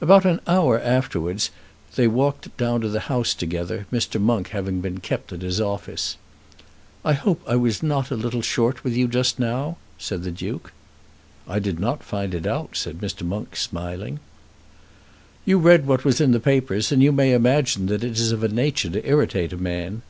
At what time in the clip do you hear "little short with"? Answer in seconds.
8.16-8.96